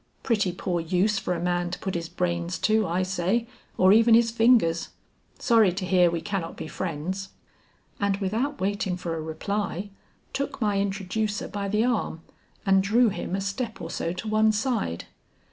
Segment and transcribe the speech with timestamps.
[0.23, 3.45] Pretty poor use for a man to put his brains to, I say,
[3.77, 4.89] or even his fingers.
[5.37, 7.29] Sorry to hear we cannot be friends."
[7.99, 9.91] And without waiting for a reply,
[10.33, 12.23] took my introducer by the arm
[12.65, 15.05] and drew him a step or so to one side.